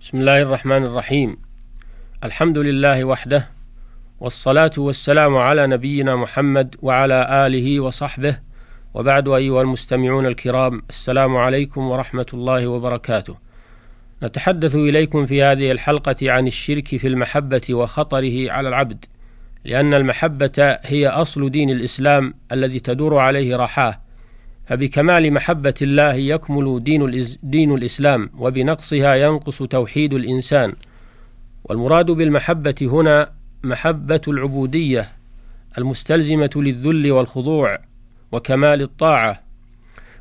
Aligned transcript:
بسم 0.00 0.18
الله 0.18 0.42
الرحمن 0.42 0.84
الرحيم. 0.84 1.36
الحمد 2.24 2.58
لله 2.58 3.04
وحده 3.04 3.48
والصلاة 4.20 4.70
والسلام 4.78 5.36
على 5.36 5.66
نبينا 5.66 6.16
محمد 6.16 6.76
وعلى 6.82 7.46
آله 7.46 7.80
وصحبه 7.80 8.38
وبعد 8.94 9.28
أيها 9.28 9.62
المستمعون 9.62 10.26
الكرام 10.26 10.82
السلام 10.88 11.36
عليكم 11.36 11.80
ورحمة 11.80 12.26
الله 12.34 12.66
وبركاته. 12.66 13.36
نتحدث 14.22 14.74
إليكم 14.74 15.26
في 15.26 15.42
هذه 15.42 15.70
الحلقة 15.72 16.16
عن 16.22 16.46
الشرك 16.46 16.88
في 16.96 17.06
المحبة 17.06 17.62
وخطره 17.70 18.52
على 18.52 18.68
العبد 18.68 19.04
لأن 19.64 19.94
المحبة 19.94 20.78
هي 20.82 21.08
أصل 21.08 21.50
دين 21.50 21.70
الإسلام 21.70 22.34
الذي 22.52 22.80
تدور 22.80 23.18
عليه 23.18 23.56
رحاه. 23.56 24.00
فبكمال 24.70 25.32
محبة 25.32 25.74
الله 25.82 26.14
يكمل 26.14 26.84
دين, 26.84 27.26
دين 27.42 27.74
الإسلام 27.74 28.30
وبنقصها 28.38 29.14
ينقص 29.14 29.62
توحيد 29.62 30.14
الإنسان. 30.14 30.72
والمراد 31.64 32.10
بالمحبة 32.10 32.74
هنا 32.82 33.32
محبة 33.64 34.20
العبودية 34.28 35.12
المستلزمة 35.78 36.50
للذل 36.56 37.12
والخضوع 37.12 37.78
وكمال 38.32 38.82
الطاعة 38.82 39.42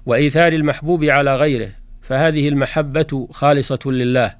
وإيثار 0.05 0.53
المحبوب 0.53 1.03
على 1.03 1.35
غيره. 1.35 1.71
فهذه 2.01 2.49
المحبة 2.49 3.27
خالصة 3.31 3.79
لله 3.85 4.35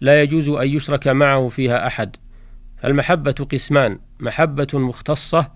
لا 0.00 0.22
يجوز 0.22 0.48
أن 0.48 0.68
يشرك 0.68 1.08
معه 1.08 1.48
فيها 1.48 1.86
أحد. 1.86 2.16
فالمحبة 2.82 3.46
قسمان 3.52 3.98
محبة 4.20 4.68
مختصة 4.74 5.50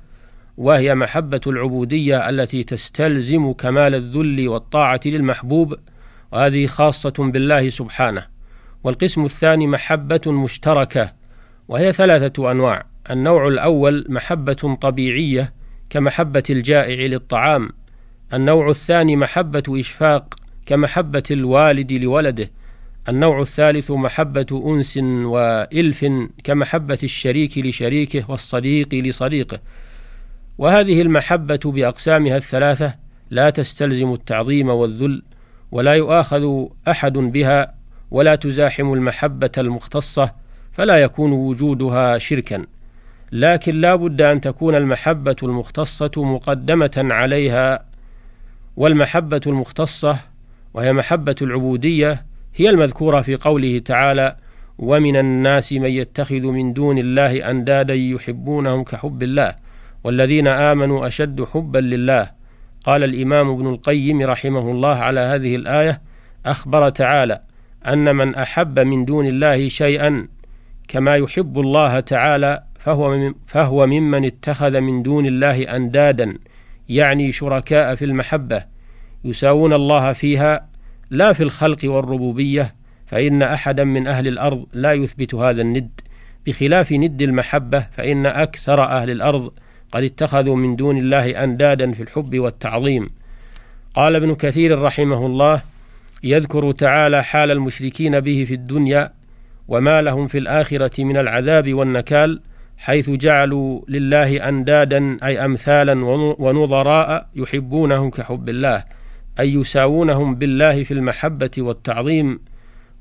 وهي 0.57 0.95
محبة 0.95 1.41
العبودية 1.47 2.29
التي 2.29 2.65
تستلزم 2.65 3.53
كمال 3.53 3.95
الذل 3.95 4.49
والطاعة 4.49 5.01
للمحبوب 5.07 5.75
وهذه 6.33 6.67
خاصة 6.67 7.15
بالله 7.19 7.71
سبحانه. 7.71 8.27
والقسم 8.85 9.25
الثاني 9.25 9.67
محبة 9.67 10.21
مشتركة 10.27 11.13
وهي 11.69 11.93
ثلاثة 11.93 12.51
أنواع. 12.51 12.87
النوع 13.11 13.49
الأول 13.49 14.07
محبة 14.09 14.79
طبيعية 14.81 15.53
كمحبة 15.91 16.43
الجائع 16.51 17.07
للطعام. 17.07 17.71
النوع 18.35 18.71
الثاني 18.71 19.17
محبة 19.17 19.63
إشفاق 19.69 20.35
كمحبة 20.67 21.23
الوالد 21.31 21.93
لولده. 21.93 22.51
النوع 23.09 23.41
الثالث 23.41 23.91
محبة 23.91 24.63
أنس 24.67 24.97
وإلف 25.03 26.07
كمحبة 26.45 26.99
الشريك 27.03 27.59
لشريكه 27.59 28.31
والصديق 28.31 28.95
لصديقه. 28.95 29.61
وهذه 30.59 31.03
المحبة 31.03 31.61
بأقسامها 31.65 32.37
الثلاثة 32.37 32.95
لا 33.31 33.51
تستلزم 33.51 34.13
التعظيم 34.13 34.69
والذل 34.69 35.23
ولا 35.73 35.95
يؤاخذ 35.95 36.67
أحد 36.89 37.13
بها 37.13 37.75
ولا 38.11 38.35
تزاحم 38.35 38.93
المحبة 38.93 39.51
المختصة 39.59 40.33
فلا 40.73 41.03
يكون 41.03 41.33
وجودها 41.33 42.19
شركا. 42.19 42.67
لكن 43.33 43.81
لا 43.81 43.95
بد 43.97 44.23
أن 44.23 44.41
تكون 44.41 44.75
المحبة 44.75 45.37
المختصة 45.43 46.11
مقدمة 46.17 46.91
عليها 46.97 47.85
والمحبة 48.77 49.41
المختصة 49.47 50.19
وهي 50.75 50.93
محبة 50.93 51.37
العبودية 51.43 52.27
هي 52.55 52.71
المذكورة 52.71 53.21
في 53.21 53.37
قوله 53.37 53.79
تعالى 53.79 54.37
ومن 54.79 55.17
الناس 55.17 55.73
من 55.73 55.91
يتخذ 55.91 56.41
من 56.47 56.73
دون 56.73 56.99
الله 56.99 57.51
أندادا 57.51 57.95
يحبونهم 57.95 58.85
كحب 58.85 59.23
الله 59.23 59.55
والذين 60.07 60.47
آمنوا 60.47 61.07
أشد 61.07 61.45
حبا 61.45 61.79
لله. 61.79 62.31
قال 62.85 63.05
الإمام 63.05 63.51
ابن 63.51 63.67
القيم 63.67 64.23
رحمه 64.23 64.71
الله 64.71 64.95
على 64.95 65.21
هذه 65.21 65.57
الآية 65.57 66.03
أخبر 66.47 66.89
تعالى 66.89 67.41
أن 67.87 68.17
من 68.17 68.35
أحب 68.35 68.79
من 68.79 69.05
دون 69.05 69.27
الله 69.27 69.69
شيئا 69.69 70.29
كما 70.89 71.17
يحب 71.17 71.61
الله 71.61 72.01
تعالى 72.01 72.63
فهو, 72.79 73.33
فهو 73.47 73.87
ممن 73.87 74.25
اتخذ 74.25 74.81
من 74.81 75.03
دون 75.03 75.27
الله 75.27 75.77
أندادا 75.77 76.39
يعني 76.89 77.33
شركاء 77.33 77.95
في 77.95 78.05
المحبة 78.05 78.65
يساوون 79.25 79.73
الله 79.73 80.13
فيها 80.13 80.69
لا 81.11 81.33
في 81.33 81.43
الخلق 81.43 81.79
والربوبية 81.85 82.75
فإن 83.07 83.43
أحدا 83.43 83.85
من 83.85 84.07
أهل 84.07 84.29
الأرض 84.29 84.67
لا 84.73 84.93
يثبت 84.93 85.35
هذا 85.35 85.63
الند. 85.63 86.01
بخلاف 86.47 86.93
ند 86.93 87.23
المحبة 87.23 87.87
فإن 87.97 88.27
أكثر 88.27 88.83
أهل 88.83 89.11
الأرض 89.11 89.53
قد 89.93 90.03
اتخذوا 90.03 90.57
من 90.57 90.77
دون 90.77 90.99
الله 90.99 91.45
أندادا 91.45 91.93
في 91.93 92.03
الحب 92.03 92.39
والتعظيم. 92.39 93.11
قال 93.95 94.15
ابن 94.15 94.35
كثير 94.35 94.83
رحمه 94.83 95.27
الله 95.27 95.63
يذكر 96.25 96.73
تعالى 96.73 97.25
حال 97.25 97.51
المشركين 97.51 98.21
به 98.21 98.45
في 98.49 98.55
الدنيا 98.55 99.13
وما 99.69 100.03
لهم 100.03 100.27
في 100.27 100.39
الآخرة 100.39 101.05
من 101.05 101.17
العذاب 101.17 101.75
والنكال 101.75 102.41
حيث 102.79 103.11
جعلوا 103.11 103.81
لله 103.89 104.49
أندادا 104.49 105.19
أي 105.23 105.45
أمثالا 105.45 106.05
ونظراء 106.39 107.29
يحبونهم 107.35 108.11
كحب 108.11 108.49
الله 108.49 108.85
أي 109.41 109.55
يساوونهم 109.55 110.35
بالله 110.35 110.85
في 110.85 110.95
المحبة 110.95 111.51
والتعظيم. 111.59 112.41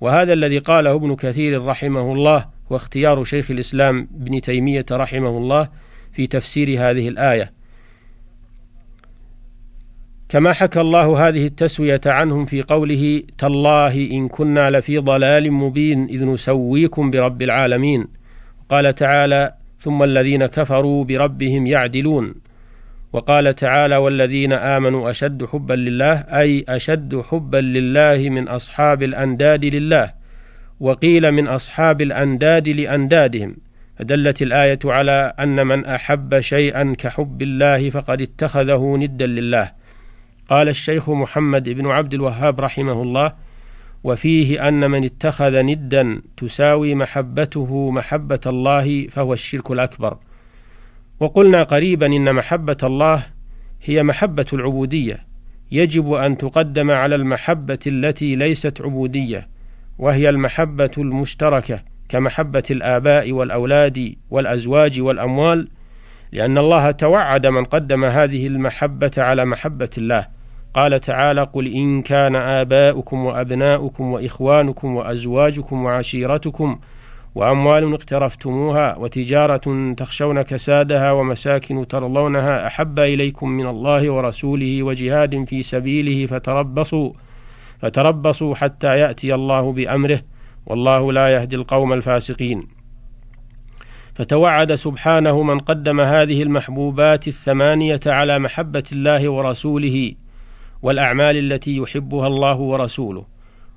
وهذا 0.02 0.34
الذي 0.34 0.58
قاله 0.58 0.96
ابن 0.96 1.16
كثير 1.16 1.66
رحمه 1.66 2.14
الله 2.14 2.46
واختيار 2.70 3.24
شيخ 3.24 3.52
الإسلام 3.52 4.08
ابن 4.22 4.42
تيمية 4.42 4.86
رحمه 4.92 5.38
الله 5.38 5.70
في 6.16 6.28
تفسير 6.28 6.70
هذه 6.70 7.08
الآية. 7.08 7.52
كما 10.30 10.54
حكى 10.54 10.82
الله 10.82 11.28
هذه 11.28 11.46
التسوية 11.46 12.02
عنهم 12.06 12.46
في 12.46 12.62
قوله 12.62 13.24
تالله 13.38 14.12
إن 14.12 14.28
كنا 14.28 14.70
لفي 14.70 14.98
ضلال 14.98 15.52
مبين 15.52 16.06
إذ 16.06 16.26
نسويكم 16.26 17.12
برب 17.12 17.42
العالمين. 17.42 18.08
قال 18.70 18.96
تعالى 18.96 19.54
ثم 19.82 20.04
الذين 20.04 20.46
كفروا 20.46 21.04
بربهم 21.04 21.68
يعدلون. 21.68 22.34
وقال 23.14 23.56
تعالى 23.56 23.98
والذين 23.98 24.54
آمنوا 24.54 25.12
أشد 25.12 25.46
حبا 25.46 25.74
لله 25.74 26.14
أي 26.14 26.66
أشد 26.70 27.22
حبا 27.22 27.58
لله 27.58 28.30
من 28.30 28.48
أصحاب 28.48 29.04
الأنداد 29.04 29.66
لله 29.66 30.14
وقيل 30.80 31.32
من 31.32 31.48
أصحاب 31.48 32.02
الأنداد 32.02 32.70
لأندادهم. 32.70 33.65
فدلت 34.00 34.42
الآية 34.42 34.80
على 34.86 35.34
أن 35.40 35.68
من 35.68 35.86
أحب 35.86 36.40
شيئا 36.40 36.96
كحب 36.98 37.42
الله 37.42 37.90
فقد 37.90 38.22
اتخذه 38.22 38.96
ندا 38.98 39.26
لله. 39.26 39.72
قال 40.50 40.70
الشيخ 40.70 41.10
محمد 41.10 41.70
بن 41.70 41.88
عبد 41.88 42.14
الوهاب 42.14 42.62
رحمه 42.62 43.02
الله 43.02 43.34
وفيه 44.04 44.68
أن 44.68 44.92
من 44.92 45.04
اتخذ 45.04 45.62
ندا 45.64 46.22
تساوي 46.38 46.96
محبته 46.96 47.92
محبة 47.92 48.40
الله 48.46 49.08
فهو 49.08 49.34
الشرك 49.34 49.72
الأكبر. 49.72 50.18
وقلنا 51.20 51.64
قريبا 51.64 52.06
إن 52.06 52.36
محبة 52.36 52.78
الله 52.84 53.26
هي 53.84 54.04
محبة 54.04 54.46
العبودية. 54.54 55.26
يجب 55.72 56.14
أن 56.14 56.38
تقدم 56.38 56.92
على 56.92 57.16
المحبة 57.16 57.80
التي 57.88 58.36
ليست 58.36 58.82
عبودية 58.82 59.48
وهي 60.00 60.30
المحبة 60.30 60.92
المشتركة. 60.98 61.95
كمحبة 62.10 62.64
الآباء 62.72 63.32
والأولاد 63.32 64.16
والأزواج 64.32 65.02
والأموال 65.02 65.68
لأن 66.32 66.58
الله 66.58 66.92
توعد 66.92 67.48
من 67.48 67.64
قدم 67.64 68.06
هذه 68.06 68.48
المحبة 68.48 69.12
على 69.18 69.46
محبة 69.46 69.90
الله. 69.98 70.28
قال 70.74 71.00
تعالى 71.00 71.44
قل 71.44 71.68
إن 71.74 72.02
كان 72.02 72.36
آباؤكم 72.36 73.26
وأبناؤكم 73.26 74.12
وإخوانكم 74.12 74.96
وأزواجكم 74.96 75.86
وعشيرتكم 75.86 76.80
وأموال 77.36 77.94
اقترفتموها 77.94 78.96
وتجارة 78.98 79.94
تخشون 79.98 80.42
كسادها 80.42 81.12
ومساكن 81.12 81.88
ترضونها 81.88 82.68
أحب 82.68 83.00
إليكم 83.00 83.50
من 83.50 83.68
الله 83.68 84.10
ورسوله 84.10 84.84
وجهاد 84.84 85.46
في 85.48 85.64
سبيله 85.64 86.26
فتربصوا 86.26 87.12
فتربصوا 87.80 88.56
حتى 88.56 89.00
يأتي 89.00 89.36
الله 89.36 89.72
بأمره 89.72 90.22
والله 90.66 91.14
لا 91.14 91.28
يهدي 91.28 91.56
القوم 91.56 91.94
الفاسقين. 91.94 92.68
فتوعد 94.16 94.76
سبحانه 94.76 95.44
من 95.44 95.60
قدم 95.60 96.02
هذه 96.02 96.44
المحبوبات 96.44 97.28
الثمانية 97.28 98.00
على 98.06 98.40
محبة 98.40 98.84
الله 98.92 99.30
ورسوله 99.30 100.14
والأعمال 100.82 101.54
التي 101.54 101.78
يحبها 101.78 102.28
الله 102.28 102.56
ورسوله 102.56 103.26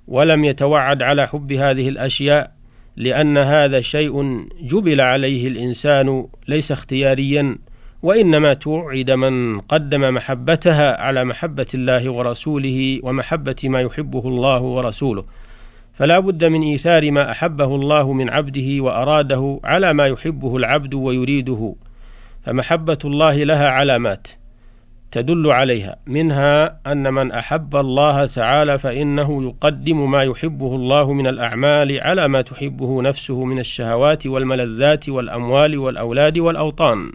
ولم 0.08 0.44
يتوعد 0.44 1.02
على 1.02 1.26
حب 1.26 1.52
هذه 1.52 1.88
الأشياء 1.88 2.52
لأن 2.96 3.38
هذا 3.38 3.80
شيء 3.80 4.46
جبل 4.60 5.00
عليه 5.00 5.48
الإنسان 5.48 6.26
ليس 6.48 6.72
اختياريا 6.72 7.58
وإنما 8.02 8.54
توعد 8.54 9.10
من 9.10 9.60
قدم 9.60 10.14
محبتها 10.14 11.02
على 11.02 11.24
محبة 11.24 11.66
الله 11.74 12.10
ورسوله 12.10 13.00
ومحبة 13.02 13.56
ما 13.64 13.80
يحبه 13.80 14.28
الله 14.28 14.62
ورسوله. 14.62 15.24
فلا 15.98 16.18
بد 16.18 16.44
من 16.44 16.62
إيثار 16.62 17.10
ما 17.10 17.30
أحبه 17.30 17.74
الله 17.74 18.12
من 18.12 18.30
عبده 18.30 18.82
وأراده 18.82 19.60
على 19.64 19.92
ما 19.92 20.06
يحبه 20.06 20.56
العبد 20.56 20.94
ويريده 20.94 21.74
فمحبة 22.42 22.98
الله 23.04 23.44
لها 23.44 23.68
علامات 23.68 24.28
تدل 25.12 25.50
عليها 25.50 25.96
منها 26.06 26.80
أن 26.92 27.14
من 27.14 27.32
أحب 27.32 27.76
الله 27.76 28.26
تعالى 28.26 28.78
فإنه 28.78 29.42
يقدم 29.42 30.10
ما 30.10 30.22
يحبه 30.22 30.74
الله 30.74 31.12
من 31.12 31.26
الأعمال 31.26 32.00
على 32.00 32.28
ما 32.28 32.40
تحبه 32.40 33.02
نفسه 33.02 33.44
من 33.44 33.58
الشهوات 33.58 34.26
والملذات 34.26 35.08
والأموال 35.08 35.78
والأولاد 35.78 36.38
والأوطان. 36.38 37.12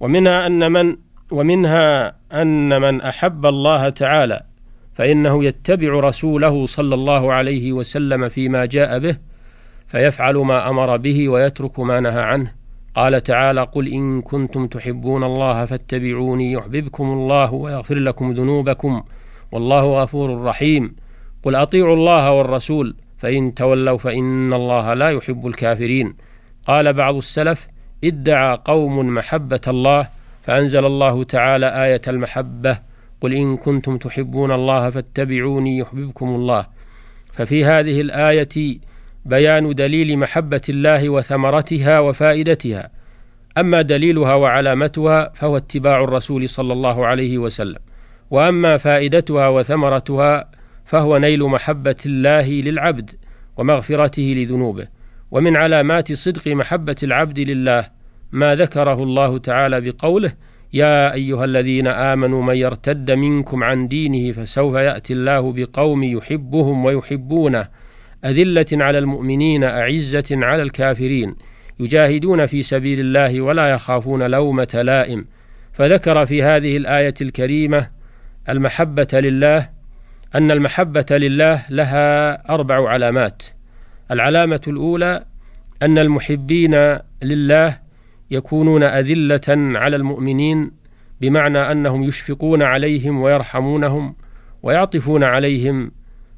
ومنها 0.00 0.46
أن 0.46 0.72
من 0.72 0.96
ومنها 1.32 2.14
أن 2.32 2.80
من 2.80 3.00
أحب 3.00 3.46
الله 3.46 3.88
تعالى 3.88 4.47
فإنه 4.98 5.44
يتبع 5.44 6.00
رسوله 6.00 6.66
صلى 6.66 6.94
الله 6.94 7.32
عليه 7.32 7.72
وسلم 7.72 8.28
فيما 8.28 8.66
جاء 8.66 8.98
به 8.98 9.16
فيفعل 9.86 10.36
ما 10.36 10.70
أمر 10.70 10.96
به 10.96 11.28
ويترك 11.28 11.80
ما 11.80 12.00
نهى 12.00 12.22
عنه. 12.22 12.52
قال 12.94 13.22
تعالى 13.22 13.62
قل 13.62 13.88
إن 13.88 14.22
كنتم 14.22 14.66
تحبون 14.66 15.24
الله 15.24 15.64
فاتبعوني 15.64 16.52
يحببكم 16.52 17.04
الله 17.04 17.52
ويغفر 17.52 17.94
لكم 17.94 18.32
ذنوبكم 18.32 19.02
والله 19.52 20.02
غفور 20.02 20.42
رحيم. 20.42 20.96
قل 21.42 21.54
أطيعوا 21.54 21.96
الله 21.96 22.32
والرسول 22.32 22.96
فإن 23.18 23.54
تولوا 23.54 23.98
فإن 23.98 24.52
الله 24.52 24.94
لا 24.94 25.10
يحب 25.10 25.46
الكافرين. 25.46 26.14
قال 26.66 26.92
بعض 26.92 27.14
السلف 27.14 27.68
ادعى 28.04 28.58
قوم 28.64 29.14
محبة 29.14 29.60
الله 29.68 30.08
فأنزل 30.42 30.84
الله 30.84 31.24
تعالى 31.24 31.84
آية 31.84 32.02
المحبة 32.08 32.87
قل 33.20 33.34
إن 33.34 33.56
كنتم 33.56 33.98
تحبون 33.98 34.52
الله 34.52 34.90
فاتبعوني 34.90 35.78
يحببكم 35.78 36.28
الله. 36.28 36.66
ففي 37.32 37.64
هذه 37.64 38.00
الآية 38.00 38.78
بيان 39.24 39.74
دليل 39.74 40.18
محبة 40.18 40.60
الله 40.68 41.08
وثمرتها 41.08 42.00
وفائدتها. 42.00 42.90
أما 43.58 43.82
دليلها 43.82 44.34
وعلامتها 44.34 45.32
فهو 45.34 45.56
اتباع 45.56 46.04
الرسول 46.04 46.48
صلى 46.48 46.72
الله 46.72 47.06
عليه 47.06 47.38
وسلم. 47.38 47.78
وأما 48.30 48.76
فائدتها 48.76 49.48
وثمرتها 49.48 50.50
فهو 50.84 51.18
نيل 51.18 51.42
محبة 51.42 51.96
الله 52.06 52.48
للعبد 52.50 53.10
ومغفرته 53.56 54.34
لذنوبه. 54.36 54.86
ومن 55.30 55.56
علامات 55.56 56.12
صدق 56.12 56.48
محبة 56.48 56.96
العبد 57.02 57.38
لله 57.38 57.86
ما 58.32 58.54
ذكره 58.54 59.02
الله 59.02 59.38
تعالى 59.38 59.80
بقوله 59.80 60.32
يا 60.72 61.12
أيها 61.12 61.44
الذين 61.44 61.86
آمنوا 61.86 62.42
من 62.42 62.56
يرتد 62.56 63.10
منكم 63.10 63.64
عن 63.64 63.88
دينه 63.88 64.32
فسوف 64.32 64.74
يأتي 64.74 65.12
الله 65.12 65.52
بقوم 65.52 66.02
يحبهم 66.02 66.84
ويحبونه. 66.84 67.68
أذلة 68.24 68.66
على 68.72 68.98
المؤمنين 68.98 69.64
أعزة 69.64 70.24
على 70.30 70.62
الكافرين. 70.62 71.36
يجاهدون 71.80 72.46
في 72.46 72.62
سبيل 72.62 73.00
الله 73.00 73.40
ولا 73.40 73.70
يخافون 73.70 74.22
لومة 74.22 74.82
لائم. 74.82 75.26
فذكر 75.72 76.26
في 76.26 76.42
هذه 76.42 76.76
الآية 76.76 77.14
الكريمة 77.20 77.90
المحبة 78.48 79.08
لله 79.12 79.68
أن 80.34 80.50
المحبة 80.50 81.06
لله 81.10 81.64
لها 81.70 82.48
أربع 82.54 82.88
علامات. 82.88 83.42
العلامة 84.10 84.60
الأولى 84.68 85.24
أن 85.82 85.98
المحبين 85.98 86.98
لله 87.22 87.87
يكونون 88.30 88.82
أذلة 88.82 89.78
على 89.78 89.96
المؤمنين 89.96 90.70
بمعنى 91.20 91.58
أنهم 91.58 92.02
يشفقون 92.02 92.62
عليهم 92.62 93.22
ويرحمونهم 93.22 94.14
ويعطفون 94.62 95.24
عليهم. 95.24 95.90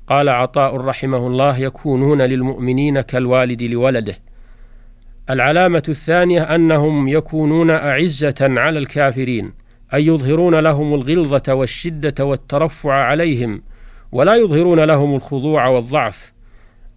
قال 0.07 0.29
عطاء 0.29 0.77
رحمه 0.77 1.27
الله 1.27 1.59
يكونون 1.59 2.23
للمؤمنين 2.23 3.01
كالوالد 3.01 3.63
لولده. 3.63 4.19
العلامة 5.31 5.83
الثانية 5.89 6.43
أنهم 6.43 7.09
يكونون 7.09 7.71
أعزة 7.71 8.35
على 8.41 8.79
الكافرين 8.79 9.53
أي 9.95 10.07
يظهرون 10.07 10.55
لهم 10.55 10.95
الغلظة 10.95 11.55
والشدة 11.55 12.25
والترفع 12.25 12.93
عليهم 12.93 13.63
ولا 14.13 14.35
يظهرون 14.35 14.81
لهم 14.81 15.15
الخضوع 15.15 15.67
والضعف. 15.67 16.33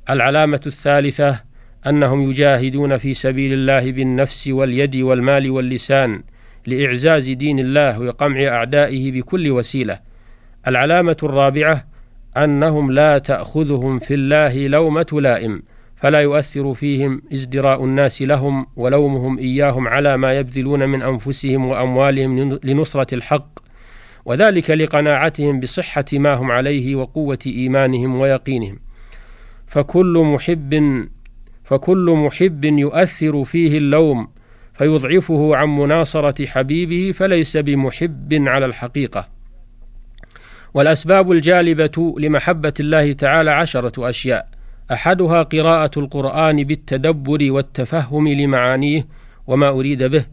العلامة 0.09 0.61
الثالثة 0.67 1.39
أنهم 1.87 2.29
يجاهدون 2.29 2.97
في 2.97 3.13
سبيل 3.13 3.53
الله 3.53 3.91
بالنفس 3.91 4.47
واليد 4.47 4.95
والمال 4.95 5.51
واللسان 5.51 6.23
لإعزاز 6.67 7.29
دين 7.29 7.59
الله 7.59 7.99
وقمع 7.99 8.47
أعدائه 8.47 9.11
بكل 9.11 9.51
وسيلة. 9.51 9.99
العلامة 10.67 11.17
الرابعة 11.23 11.85
أنهم 12.37 12.91
لا 12.91 13.17
تأخذهم 13.17 13.99
في 13.99 14.13
الله 14.13 14.67
لومة 14.67 15.07
لائم 15.13 15.63
فلا 15.95 16.21
يؤثر 16.21 16.73
فيهم 16.73 17.21
ازدراء 17.33 17.83
الناس 17.83 18.21
لهم 18.21 18.65
ولومهم 18.75 19.37
إياهم 19.37 19.87
على 19.87 20.17
ما 20.17 20.33
يبذلون 20.33 20.89
من 20.89 21.01
أنفسهم 21.01 21.67
وأموالهم 21.67 22.59
لنصرة 22.63 23.15
الحق. 23.15 23.59
وذلك 24.25 24.69
لقناعتهم 24.69 25.59
بصحة 25.59 26.05
ما 26.13 26.33
هم 26.33 26.51
عليه 26.51 26.95
وقوة 26.95 27.39
إيمانهم 27.47 28.19
ويقينهم. 28.19 28.79
فكل 29.67 30.23
محب 30.25 30.73
فكل 31.63 32.13
محب 32.17 32.65
يؤثر 32.65 33.43
فيه 33.43 33.77
اللوم 33.77 34.27
فيضعفه 34.73 35.55
عن 35.55 35.69
مناصرة 35.69 36.45
حبيبه 36.45 37.11
فليس 37.11 37.57
بمحب 37.57 38.33
على 38.33 38.65
الحقيقة. 38.65 39.27
والأسباب 40.73 41.31
الجالبة 41.31 42.15
لمحبة 42.19 42.73
الله 42.79 43.13
تعالى 43.13 43.51
عشرة 43.51 44.09
أشياء. 44.09 44.47
أحدها 44.91 45.43
قراءة 45.43 45.99
القرآن 45.99 46.63
بالتدبر 46.63 47.51
والتفهم 47.51 48.27
لمعانيه 48.27 49.07
وما 49.47 49.69
أريد 49.69 50.03
به. 50.03 50.25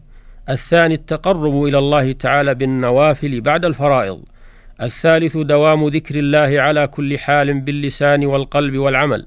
الثاني 0.49 0.93
التقرب 0.93 1.63
إلى 1.63 1.77
الله 1.77 2.11
تعالى 2.11 2.55
بالنوافل 2.55 3.41
بعد 3.41 3.65
الفرائض. 3.65 4.23
الثالث 4.81 5.37
دوام 5.37 5.87
ذكر 5.87 6.15
الله 6.15 6.61
على 6.61 6.87
كل 6.87 7.19
حال 7.19 7.59
باللسان 7.59 8.25
والقلب 8.25 8.77
والعمل. 8.77 9.25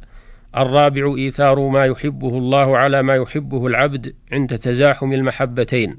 الرابع 0.56 1.14
إيثار 1.18 1.68
ما 1.68 1.84
يحبه 1.84 2.38
الله 2.38 2.78
على 2.78 3.02
ما 3.02 3.14
يحبه 3.14 3.66
العبد 3.66 4.14
عند 4.32 4.58
تزاحم 4.58 5.12
المحبتين. 5.12 5.98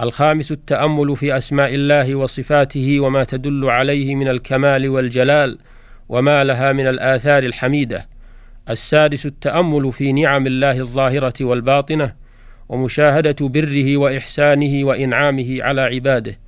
الخامس 0.00 0.52
التأمل 0.52 1.16
في 1.16 1.36
أسماء 1.36 1.74
الله 1.74 2.14
وصفاته 2.14 3.00
وما 3.00 3.24
تدل 3.24 3.64
عليه 3.70 4.14
من 4.14 4.28
الكمال 4.28 4.88
والجلال 4.88 5.58
وما 6.08 6.44
لها 6.44 6.72
من 6.72 6.86
الآثار 6.86 7.42
الحميدة. 7.42 8.08
السادس 8.70 9.26
التأمل 9.26 9.92
في 9.92 10.12
نعم 10.12 10.46
الله 10.46 10.78
الظاهرة 10.78 11.34
والباطنة 11.40 12.14
ومشاهدة 12.68 13.36
بره 13.40 13.96
وإحسانه 13.96 14.84
وإنعامه 14.84 15.62
على 15.62 15.80
عباده. 15.80 16.38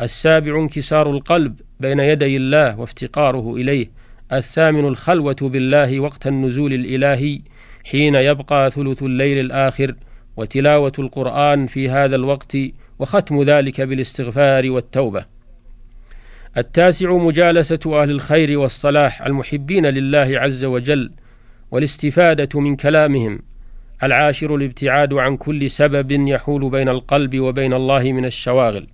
السابع 0.00 0.56
انكسار 0.56 1.10
القلب 1.10 1.60
بين 1.80 2.00
يدي 2.00 2.36
الله 2.36 2.80
وافتقاره 2.80 3.54
إليه 3.54 3.90
الثامن 4.32 4.84
الخلوة 4.88 5.36
بالله 5.42 6.00
وقت 6.00 6.26
النزول 6.26 6.72
الإلهي 6.72 7.40
حين 7.84 8.14
يبقى 8.14 8.70
ثلث 8.70 9.02
الليل 9.02 9.38
الآخر 9.38 9.94
وتلاوة 10.36 10.92
القرآن 10.98 11.66
في 11.66 11.88
هذا 11.88 12.16
الوقت 12.16 12.56
وختم 12.98 13.42
ذلك 13.42 13.80
بالاستغفار 13.80 14.70
والتوبة. 14.70 15.24
التاسع 16.56 17.12
مجالسة 17.12 18.02
أهل 18.02 18.10
الخير 18.10 18.58
والصلاح 18.58 19.22
المحبين 19.22 19.86
لله 19.86 20.40
عز 20.40 20.64
وجل 20.64 21.10
والاستفادة 21.70 22.60
من 22.60 22.76
كلامهم. 22.76 23.38
العاشر 24.02 24.54
الابتعاد 24.54 25.14
عن 25.14 25.36
كل 25.36 25.70
سبب 25.70 26.10
يحول 26.10 26.70
بين 26.70 26.88
القلب 26.88 27.40
وبين 27.40 27.72
الله 27.72 28.12
من 28.12 28.24
الشواغل. 28.24 28.86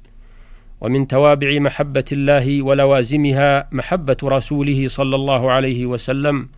ومن 0.85 1.07
توابع 1.07 1.59
محبة 1.59 2.05
الله 2.13 2.63
ولوازمها 2.63 3.69
محبة 3.73 4.17
رسوله 4.25 4.89
صلى 4.89 5.17
الله 5.17 5.51
عليه 5.51 5.87
وسلم 5.87 6.49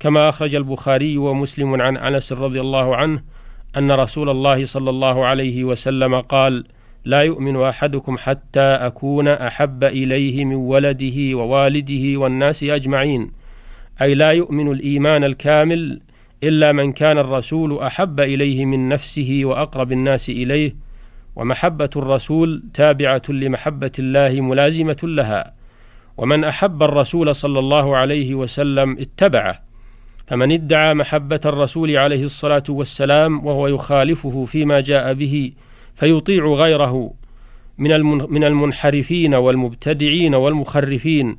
كما 0.00 0.28
أخرج 0.28 0.54
البخاري 0.54 1.18
ومسلم 1.18 1.82
عن 1.82 1.96
أنس 1.96 2.32
رضي 2.32 2.60
الله 2.60 2.96
عنه 2.96 3.22
أن 3.76 3.92
رسول 3.92 4.28
الله 4.30 4.64
صلى 4.64 4.90
الله 4.90 5.26
عليه 5.26 5.64
وسلم 5.64 6.20
قال: 6.20 6.64
لا 7.04 7.22
يؤمن 7.22 7.62
أحدكم 7.62 8.16
حتى 8.18 8.60
أكون 8.60 9.28
أحب 9.28 9.84
إليه 9.84 10.44
من 10.44 10.54
ولده 10.54 11.36
ووالده 11.36 12.20
والناس 12.20 12.62
أجمعين، 12.62 13.32
أي 14.02 14.14
لا 14.14 14.30
يؤمن 14.30 14.72
الإيمان 14.72 15.24
الكامل 15.24 16.00
إلا 16.42 16.72
من 16.72 16.92
كان 16.92 17.18
الرسول 17.18 17.78
أحب 17.78 18.20
إليه 18.20 18.64
من 18.64 18.88
نفسه 18.88 19.40
وأقرب 19.44 19.92
الناس 19.92 20.30
إليه 20.30 20.91
ومحبة 21.36 21.90
الرسول 21.96 22.62
تابعة 22.74 23.22
لمحبة 23.28 23.92
الله 23.98 24.40
ملازمة 24.40 24.96
لها. 25.02 25.54
ومن 26.16 26.44
أحب 26.44 26.82
الرسول 26.82 27.34
صلى 27.34 27.58
الله 27.58 27.96
عليه 27.96 28.34
وسلم 28.34 28.98
اتبعه 28.98 29.62
فمن 30.26 30.52
ادعى 30.52 30.94
محبة 30.94 31.40
الرسول 31.44 31.96
عليه 31.96 32.24
الصلاة 32.24 32.62
والسلام 32.68 33.46
وهو 33.46 33.66
يخالفه 33.66 34.44
فيما 34.44 34.80
جاء 34.80 35.12
به 35.14 35.52
فيطيع 35.94 36.46
غيره 36.46 37.12
من 37.78 38.00
من 38.32 38.44
المنحرفين 38.44 39.34
والمبتدعين 39.34 40.34
والمخرفين 40.34 41.36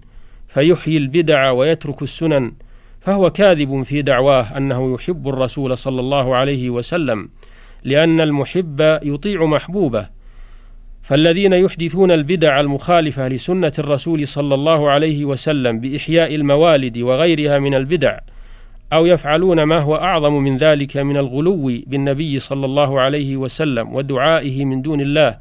فيحيي 0.47 0.97
البدع 0.97 1.51
ويترك 1.51 2.01
السنن 2.01 2.51
فهو 3.01 3.29
كاذب 3.29 3.83
في 3.83 4.01
دعواه 4.01 4.57
أنه 4.57 4.93
يحب 4.93 5.27
الرسول 5.27 5.77
صلى 5.77 5.99
الله 5.99 6.35
عليه 6.35 6.69
وسلم. 6.69 7.29
لأن 7.83 8.21
المحب 8.21 8.99
يطيع 9.03 9.45
محبوبه. 9.45 10.07
فالذين 11.03 11.53
يحدثون 11.53 12.11
البدع 12.11 12.59
المخالفة 12.59 13.27
لسنة 13.27 13.73
الرسول 13.79 14.27
صلى 14.27 14.55
الله 14.55 14.89
عليه 14.89 15.25
وسلم 15.25 15.79
بإحياء 15.79 16.35
الموالد 16.35 16.97
وغيرها 16.97 17.59
من 17.59 17.73
البدع 17.73 18.19
أو 18.93 19.05
يفعلون 19.05 19.63
ما 19.63 19.79
هو 19.79 19.95
أعظم 19.95 20.33
من 20.33 20.57
ذلك 20.57 20.97
من 20.97 21.17
الغلو 21.17 21.71
بالنبي 21.87 22.39
صلى 22.39 22.65
الله 22.65 23.01
عليه 23.01 23.37
وسلم 23.37 23.95
ودعائه 23.95 24.65
من 24.65 24.81
دون 24.81 25.01
الله 25.01 25.37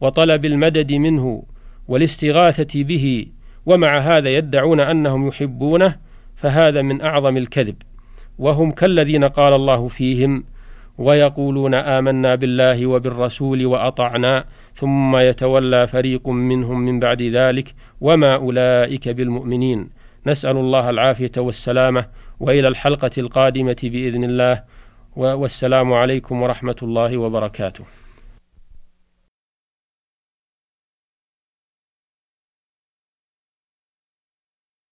وطلب 0.00 0.44
المدد 0.44 0.92
منه 0.92 1.42
والاستغاثة 1.88 2.82
به 2.82 3.26
ومع 3.66 3.98
هذا 3.98 4.28
يدعون 4.28 4.80
أنهم 4.80 5.28
يحبونه 5.28 5.96
فهذا 6.36 6.82
من 6.82 7.00
أعظم 7.00 7.36
الكذب. 7.36 7.76
وهم 8.38 8.72
كالذين 8.72 9.24
قال 9.24 9.52
الله 9.52 9.88
فيهم 9.88 10.44
ويقولون 10.98 11.74
آمنا 11.74 12.34
بالله 12.34 12.86
وبالرسول 12.86 13.66
وأطعنا 13.66 14.44
ثم 14.74 15.16
يتولى 15.16 15.86
فريق 15.86 16.28
منهم 16.28 16.80
من 16.80 17.00
بعد 17.00 17.22
ذلك 17.22 17.74
وما 18.00 18.34
أولئك 18.34 19.08
بالمؤمنين. 19.08 19.90
نسأل 20.26 20.56
الله 20.56 20.90
العافية 20.90 21.32
والسلامة 21.36 22.06
وإلى 22.40 22.68
الحلقة 22.68 23.10
القادمة 23.18 23.76
بإذن 23.82 24.24
الله 24.24 24.62
والسلام 25.16 25.92
عليكم 25.92 26.42
ورحمة 26.42 26.76
الله 26.82 27.18
وبركاته. 27.18 27.97